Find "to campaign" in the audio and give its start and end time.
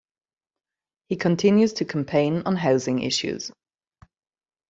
1.73-2.41